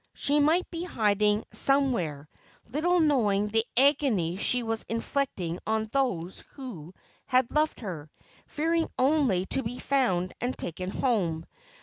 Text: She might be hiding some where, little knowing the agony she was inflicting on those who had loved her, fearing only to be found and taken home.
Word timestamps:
She 0.15 0.39
might 0.39 0.67
be 0.71 0.83
hiding 0.83 1.43
some 1.51 1.91
where, 1.93 2.27
little 2.67 2.99
knowing 2.99 3.49
the 3.49 3.63
agony 3.77 4.35
she 4.35 4.63
was 4.63 4.81
inflicting 4.89 5.59
on 5.67 5.89
those 5.91 6.39
who 6.53 6.95
had 7.27 7.51
loved 7.51 7.81
her, 7.81 8.09
fearing 8.47 8.89
only 8.97 9.45
to 9.51 9.61
be 9.61 9.77
found 9.77 10.33
and 10.41 10.57
taken 10.57 10.89
home. 10.89 11.45